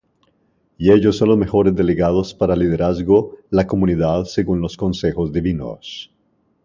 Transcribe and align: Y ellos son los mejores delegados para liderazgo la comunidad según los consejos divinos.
Y 0.79 0.91
ellos 0.91 1.17
son 1.17 1.29
los 1.29 1.37
mejores 1.37 1.75
delegados 1.75 2.33
para 2.33 2.55
liderazgo 2.55 3.37
la 3.51 3.67
comunidad 3.67 4.23
según 4.25 4.59
los 4.59 4.75
consejos 4.75 5.31
divinos. 5.31 6.11